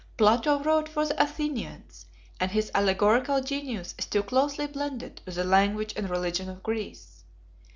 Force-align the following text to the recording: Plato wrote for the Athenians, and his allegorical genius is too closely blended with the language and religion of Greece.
Plato 0.17 0.57
wrote 0.63 0.89
for 0.89 1.05
the 1.05 1.21
Athenians, 1.21 2.07
and 2.39 2.49
his 2.49 2.71
allegorical 2.73 3.39
genius 3.39 3.93
is 3.99 4.07
too 4.07 4.23
closely 4.23 4.65
blended 4.65 5.21
with 5.27 5.35
the 5.35 5.43
language 5.43 5.93
and 5.95 6.09
religion 6.09 6.49
of 6.49 6.63
Greece. 6.63 7.23